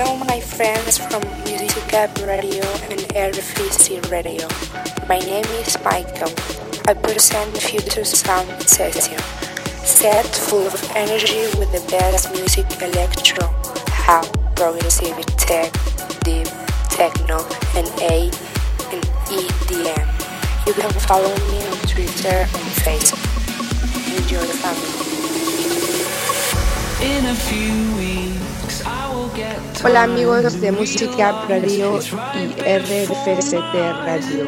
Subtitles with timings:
[0.00, 1.90] Hello, my friends from Music
[2.22, 4.46] Radio and RFC Radio.
[5.08, 6.30] My name is Mihckel.
[6.86, 9.18] I present the Future Sound Session,
[9.82, 13.50] set full of energy with the best music electro,
[13.90, 15.72] house, progressive tech,
[16.22, 16.46] deep,
[16.90, 17.42] techno,
[17.74, 18.30] and A
[18.94, 19.02] and
[19.34, 20.06] EDM.
[20.64, 23.18] You can follow me on Twitter and Facebook.
[24.16, 25.08] Enjoy the family.
[27.02, 28.27] In a few weeks,
[29.84, 32.00] Hola amigos de Música Radio
[32.34, 33.74] y RFCT
[34.04, 34.46] Radio.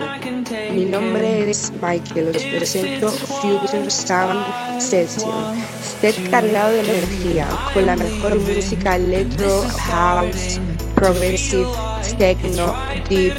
[0.72, 5.54] Mi nombre es Michael, os presento Future Sound Session.
[5.80, 10.60] Esté cargado de energía con la mejor música electro, house,
[10.94, 11.68] progressive,
[12.18, 12.74] techno,
[13.08, 13.34] deep,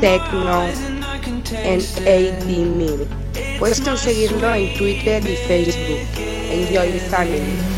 [0.00, 0.64] techno
[1.52, 5.98] en AD Puedes conseguirlo en Twitter y Facebook.
[6.50, 7.77] Enjoy family.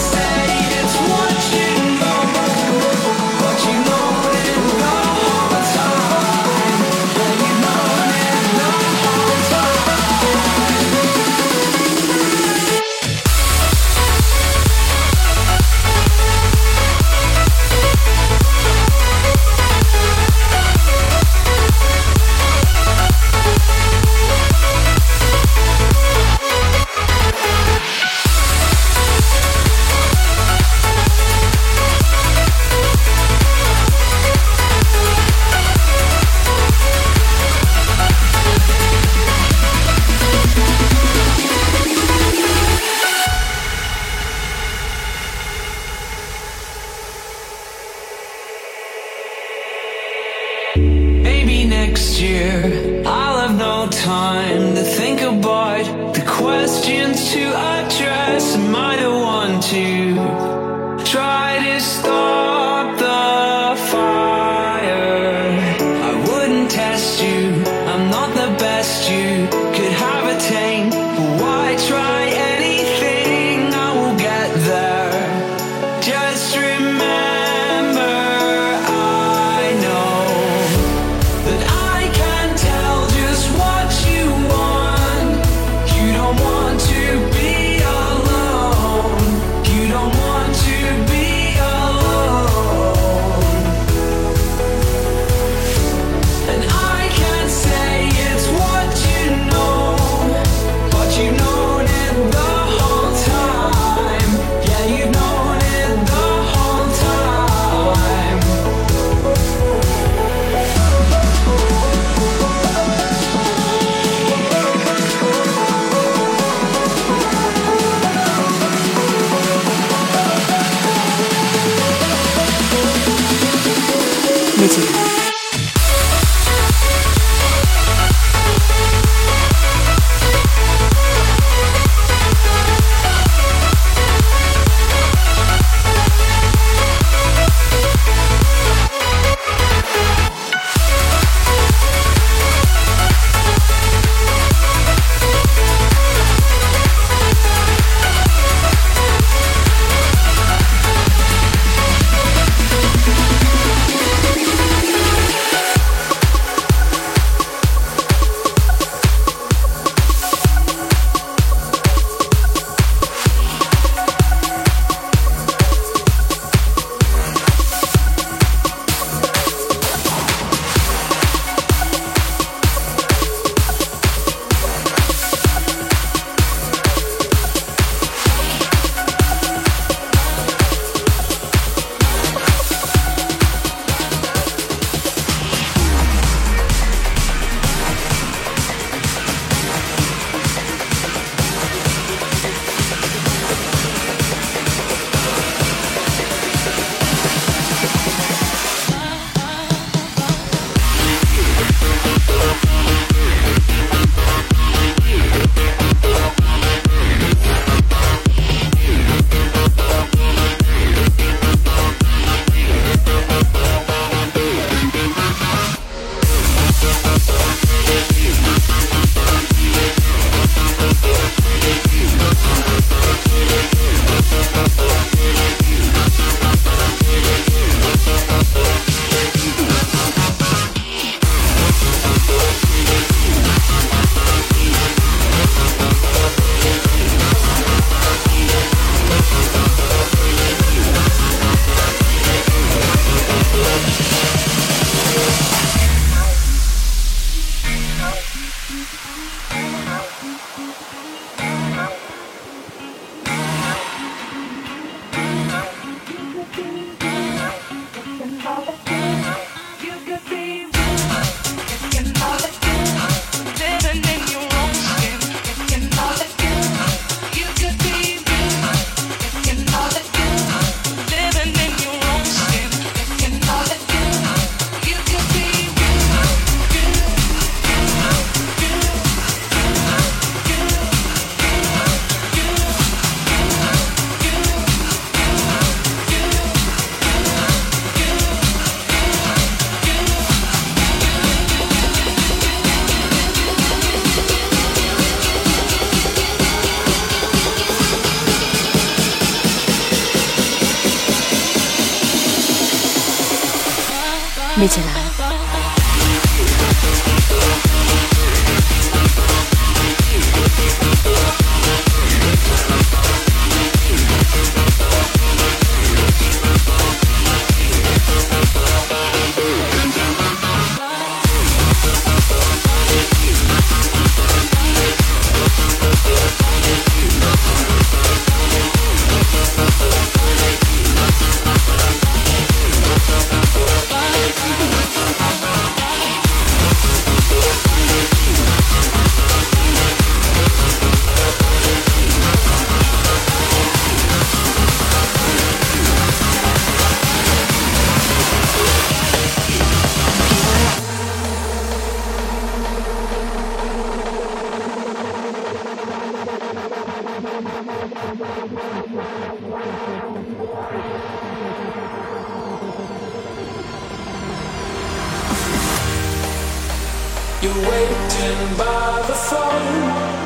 [367.41, 370.21] You're waiting by the phone.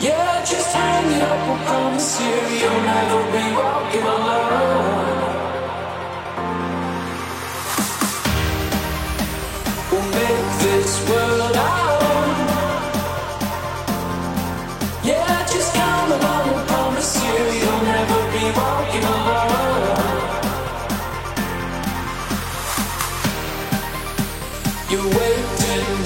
[0.00, 1.38] Yeah, just hang it up.
[1.48, 5.20] I promise you, you'll never be walking alone.
[9.92, 12.36] We'll make this world our own.
[15.04, 16.48] Yeah, just come along.
[16.50, 19.99] I promise you, you'll never be walking alone.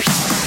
[0.00, 0.37] Peace.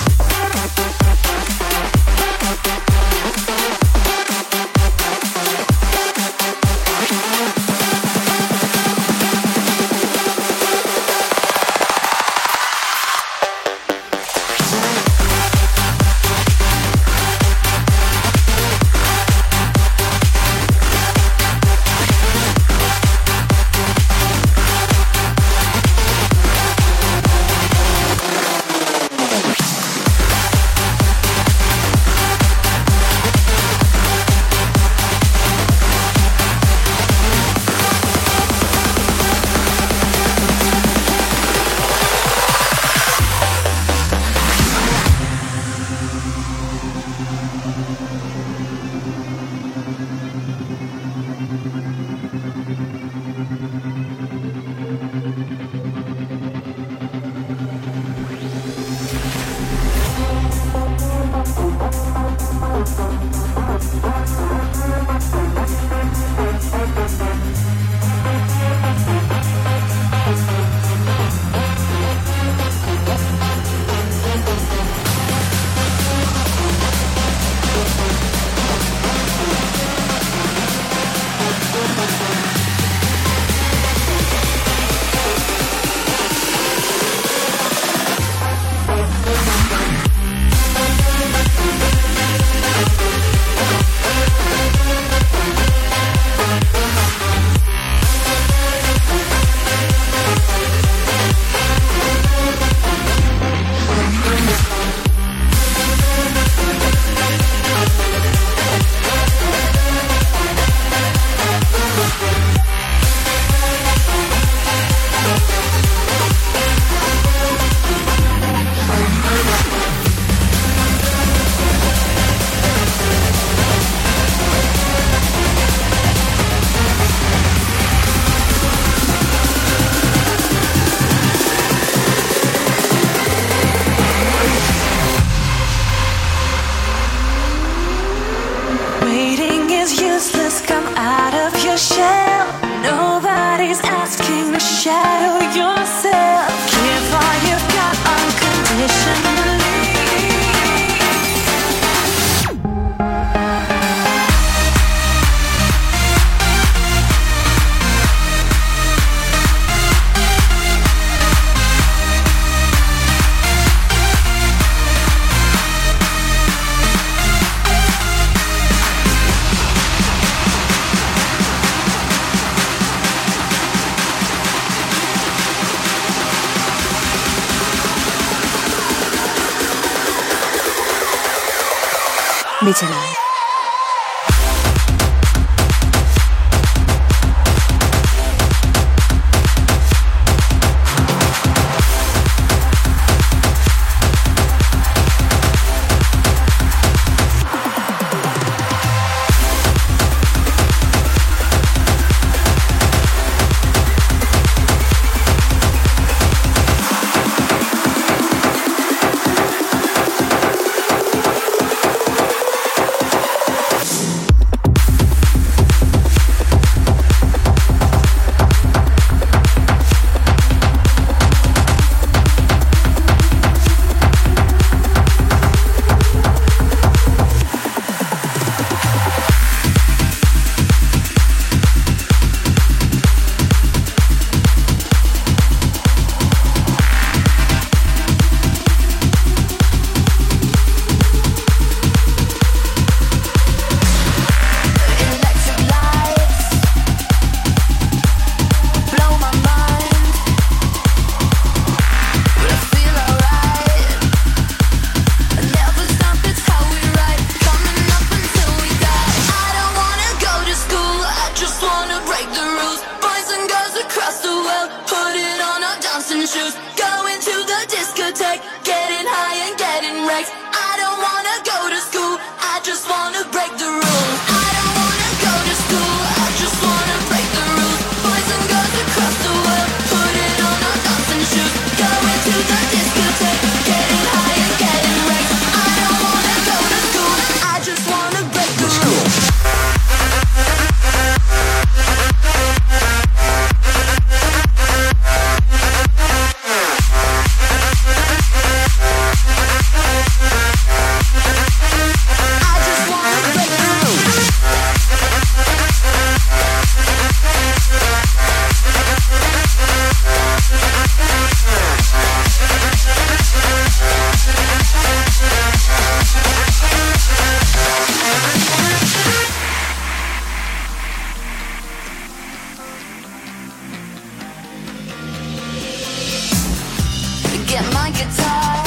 [327.51, 328.63] get my guitar,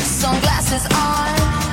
[0.00, 1.67] sunglasses on.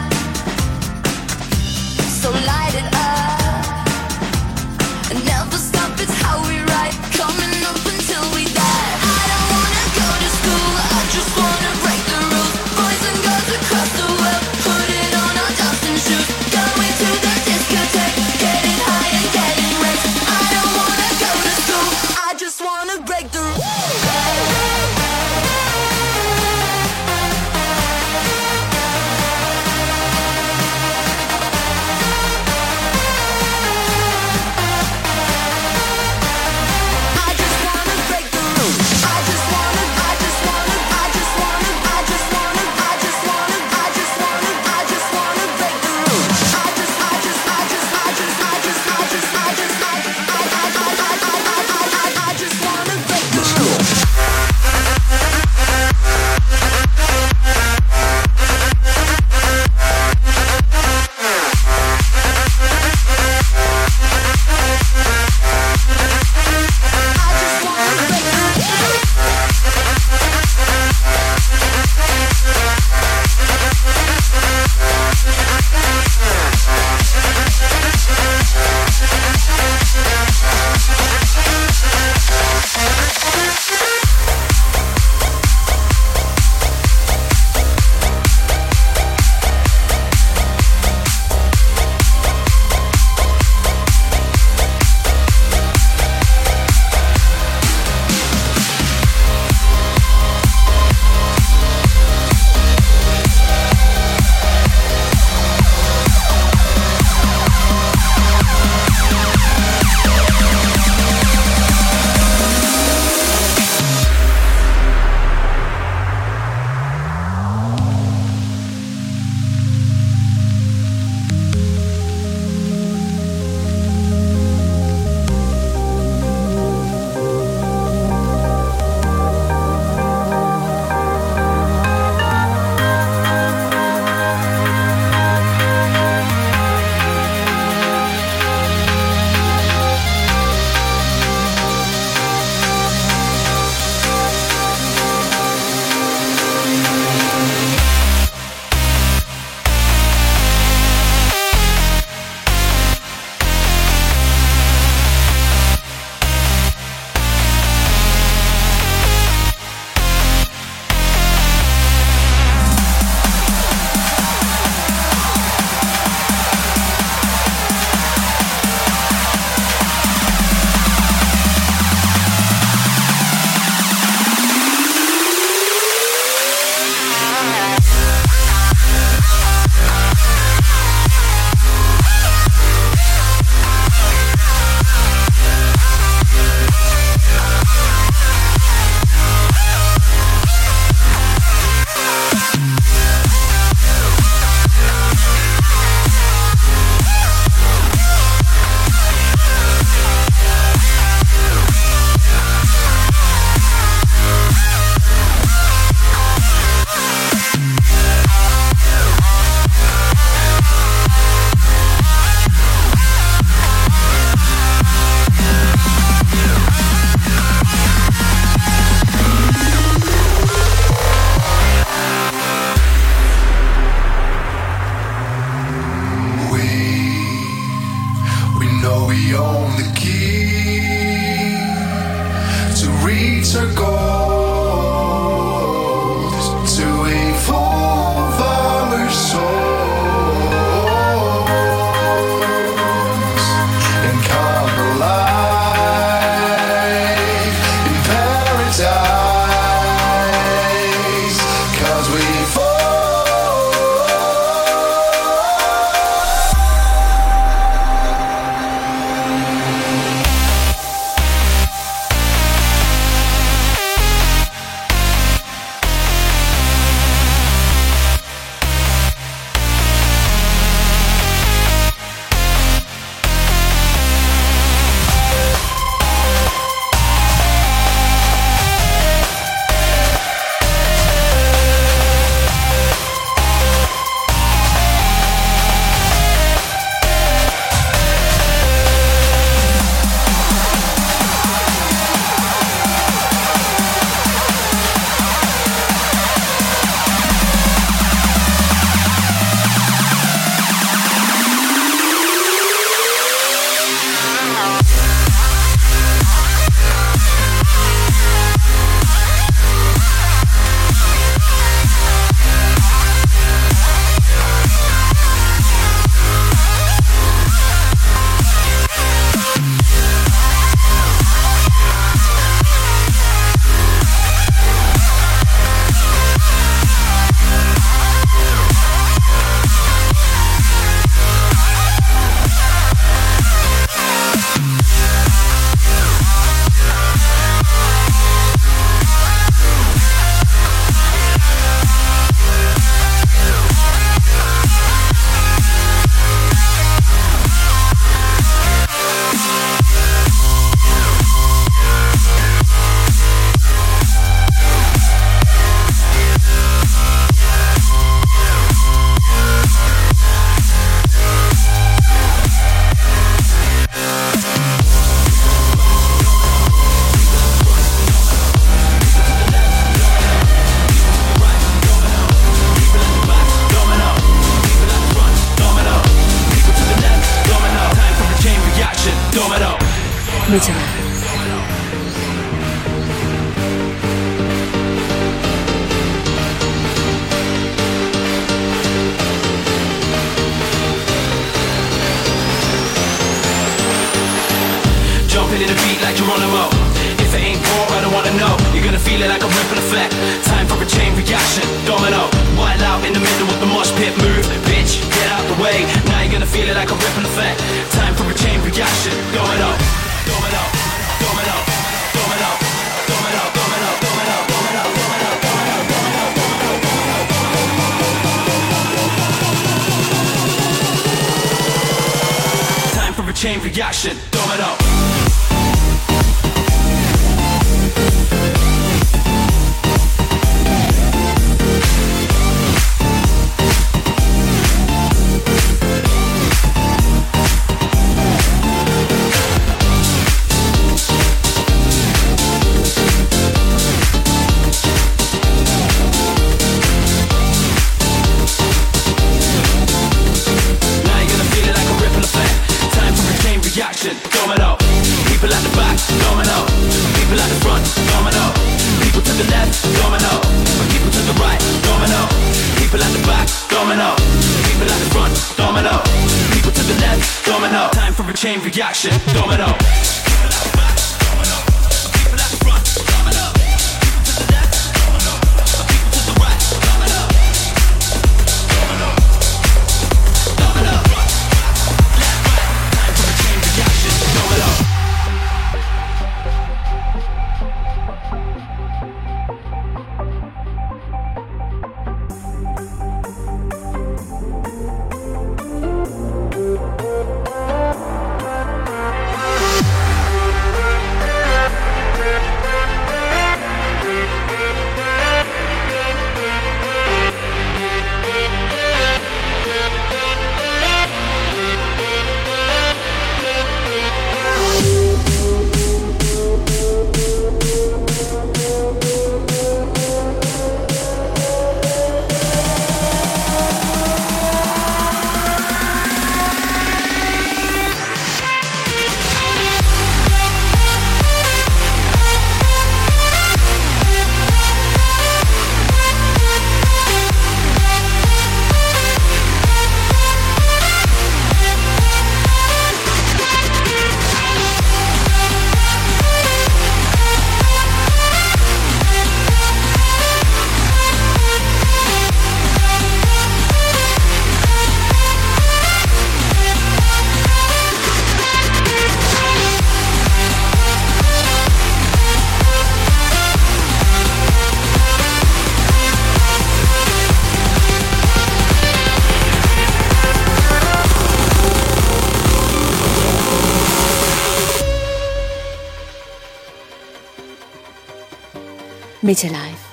[579.25, 579.85] Midlife.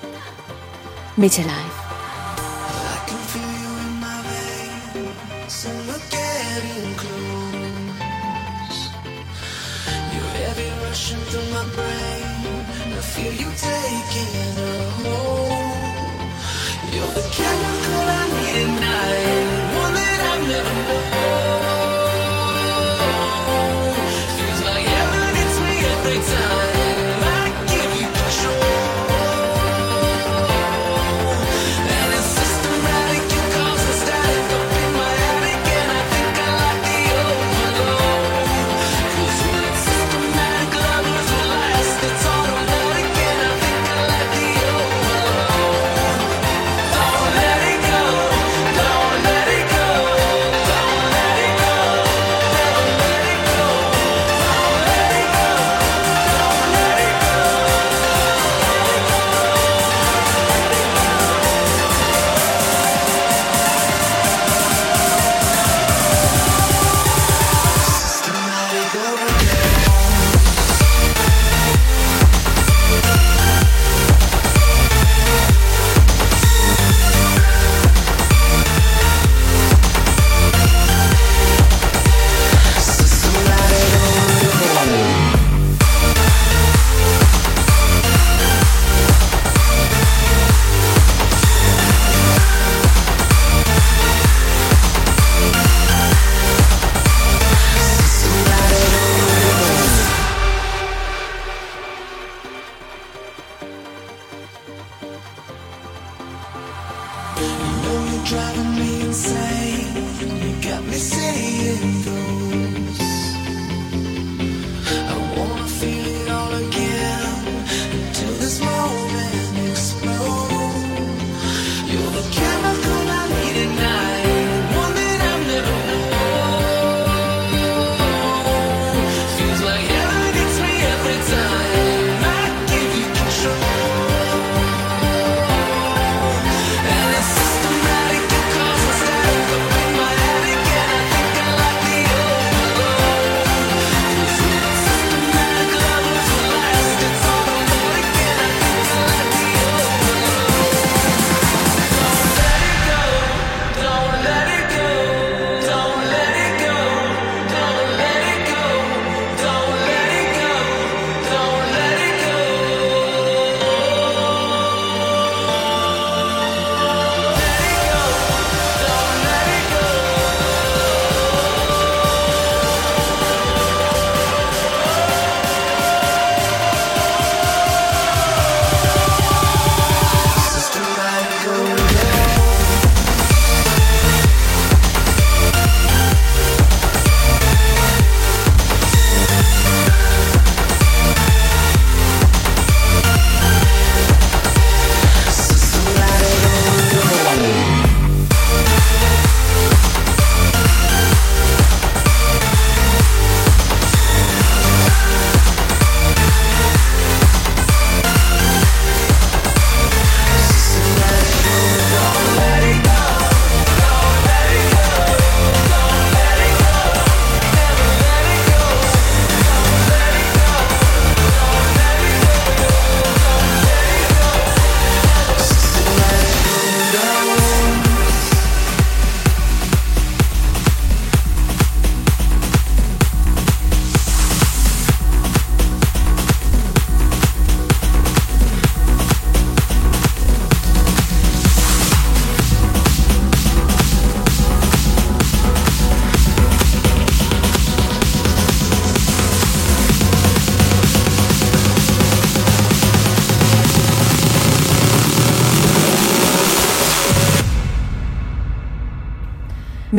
[1.16, 1.71] Midlife.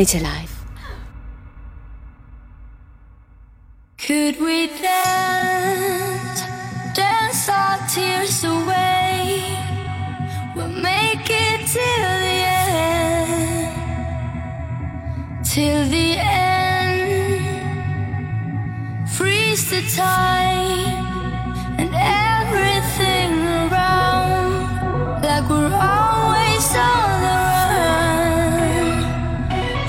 [0.03, 0.42] चला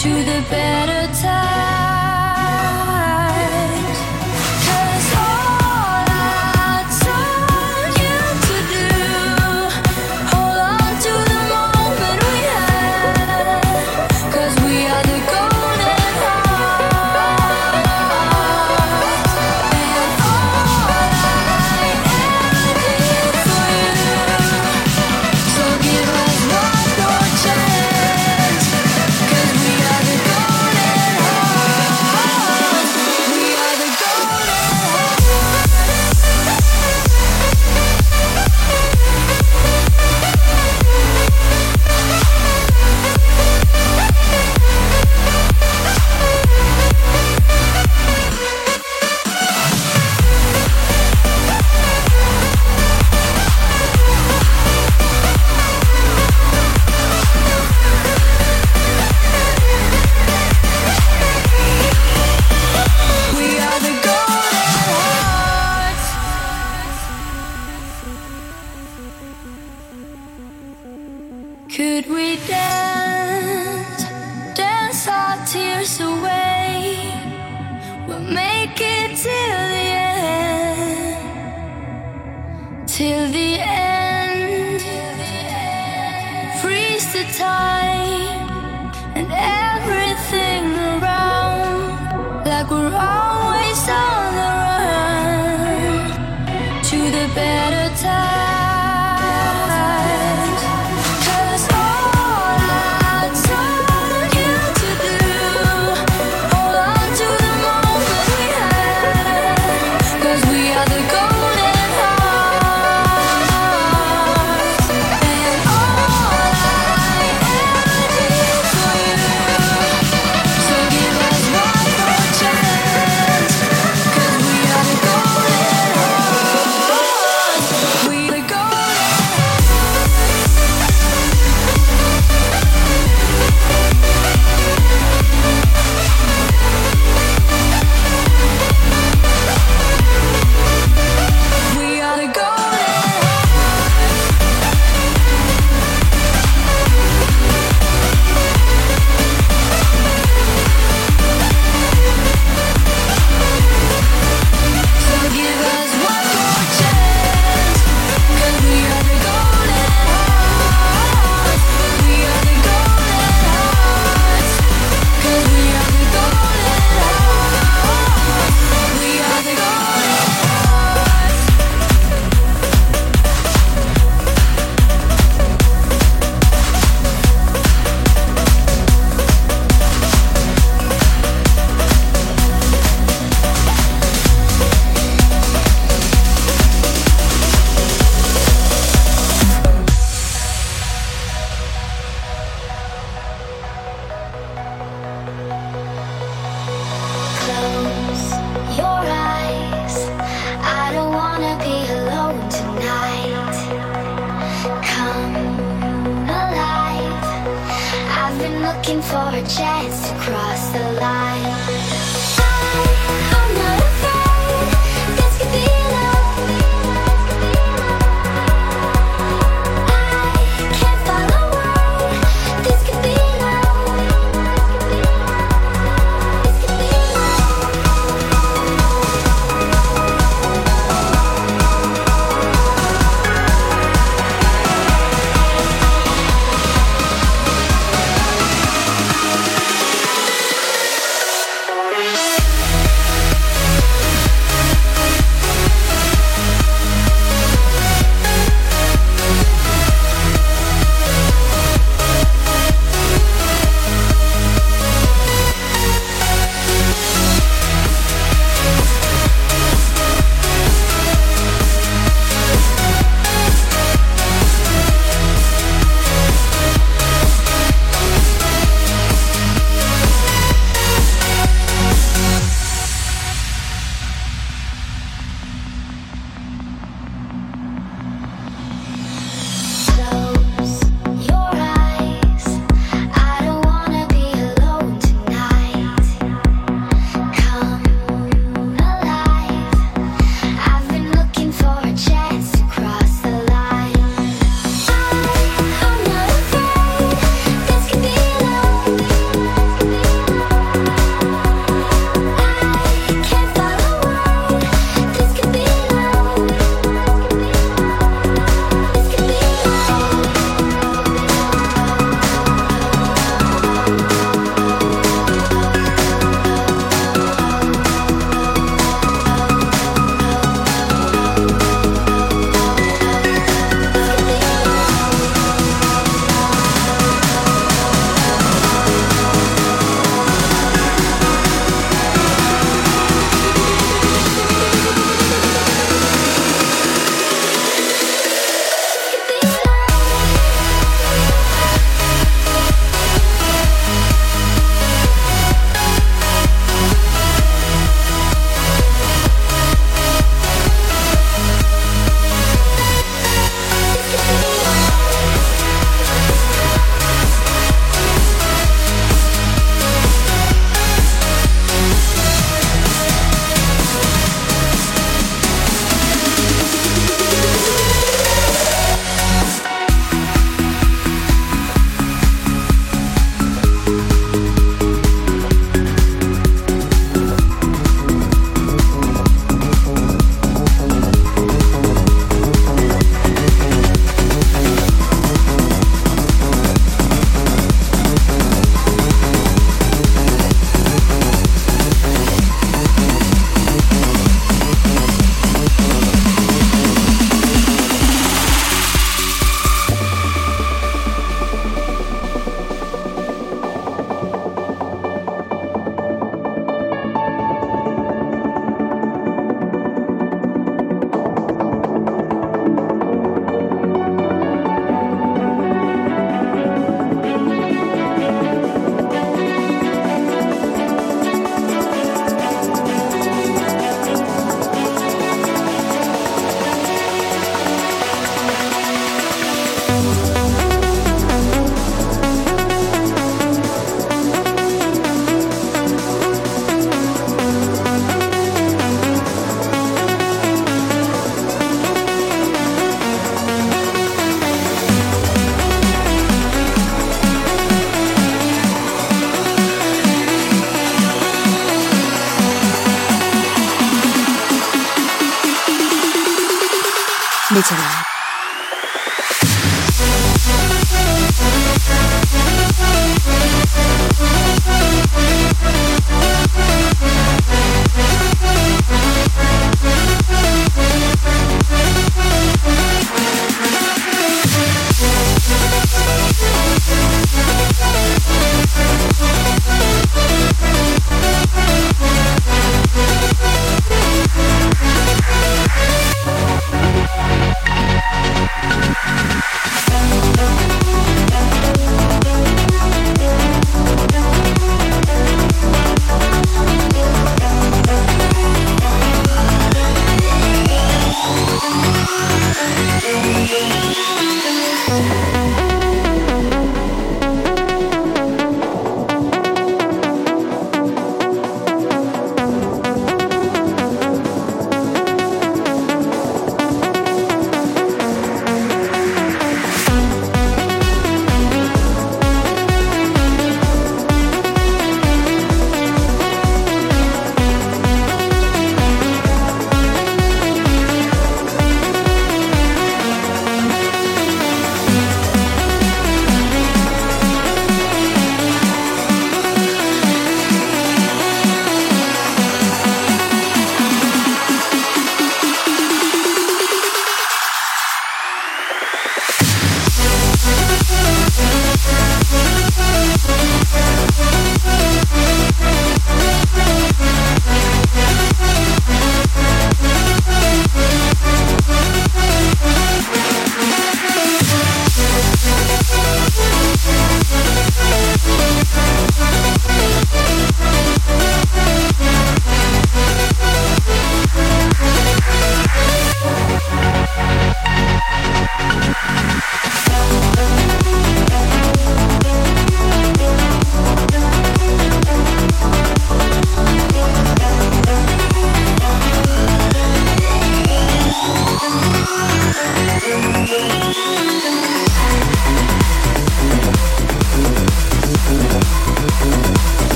[0.00, 1.39] to the better times.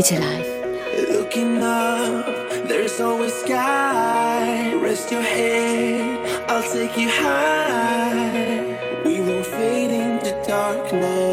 [0.00, 1.10] Mihckel Live.
[1.10, 2.24] Looking up,
[2.68, 4.74] there's always sky.
[4.76, 9.02] Rest your head, I'll take you high.
[9.04, 11.29] We will fade into darkness.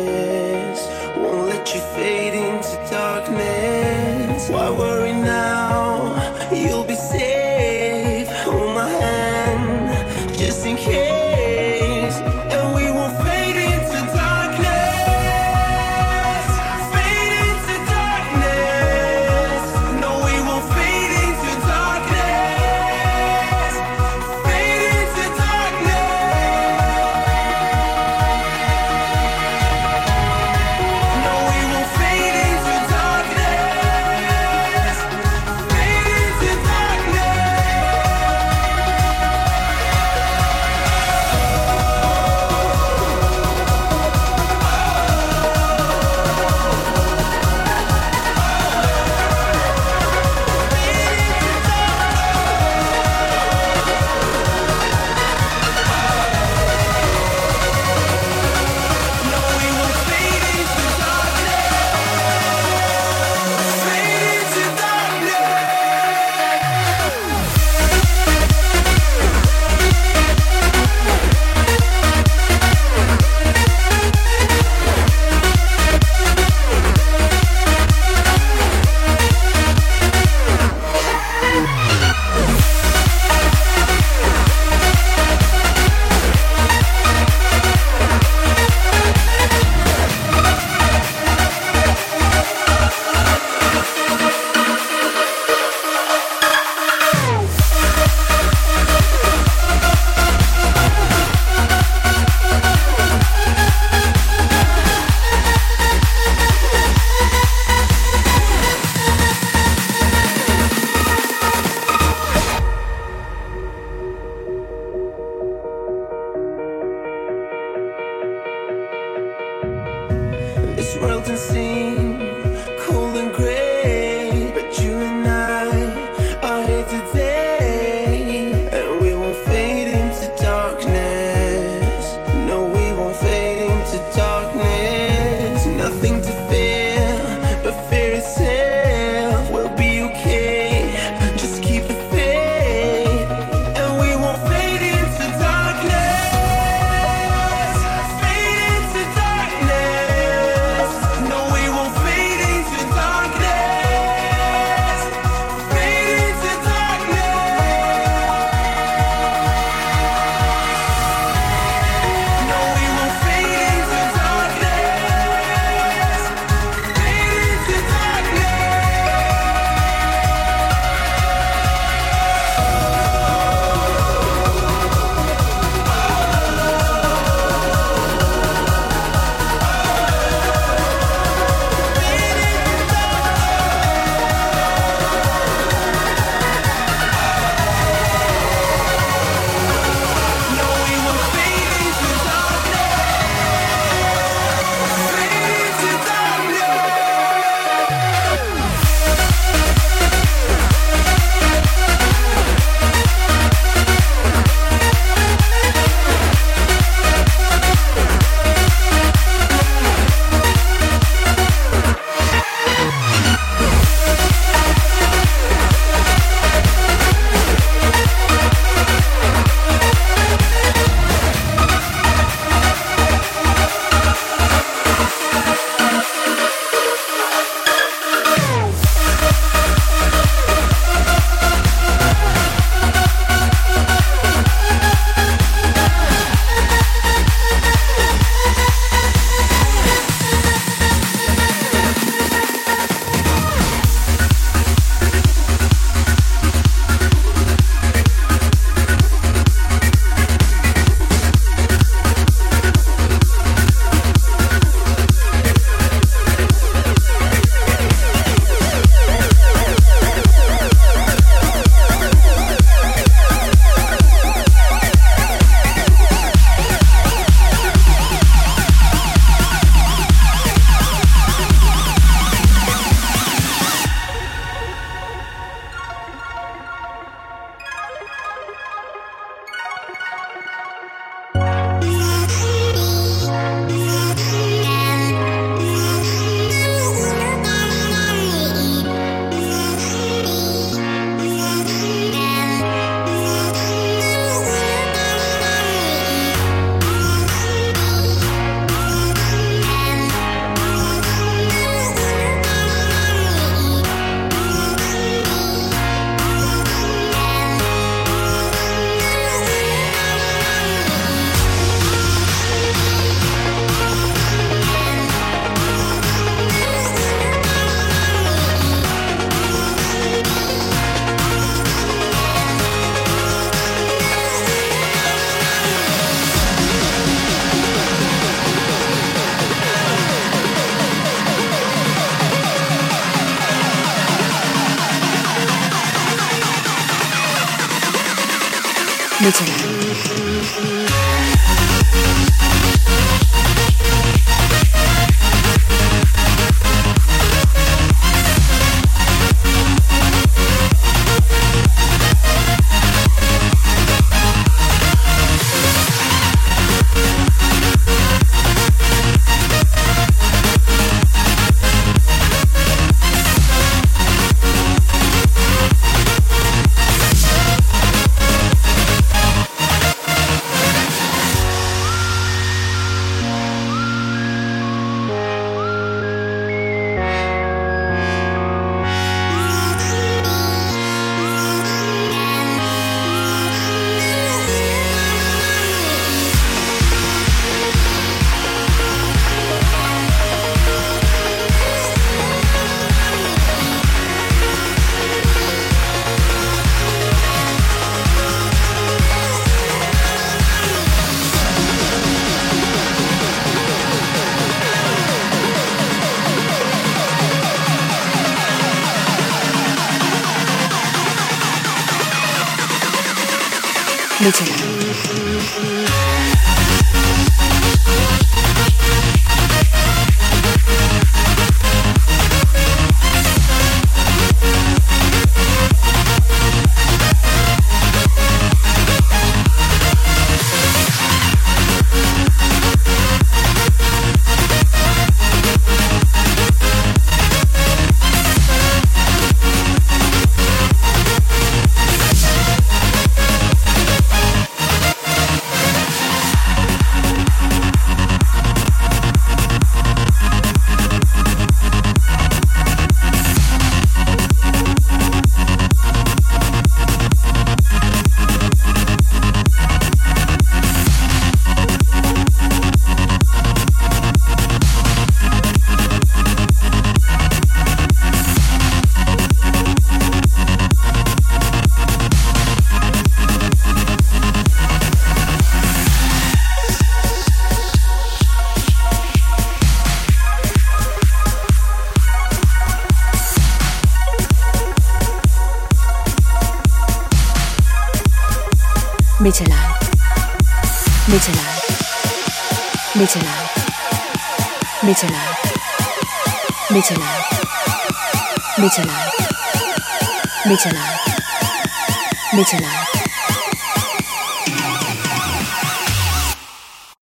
[414.27, 414.66] Listen.